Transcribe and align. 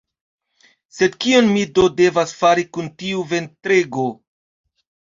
Sed 0.99 1.17
kion 1.25 1.51
mi 1.51 1.67
do 1.77 1.87
devas 2.01 2.35
fari 2.41 2.67
kun 2.79 2.91
tiu 3.05 3.23
ventrego? 3.37 4.11